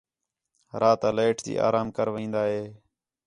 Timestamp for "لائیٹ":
1.17-1.37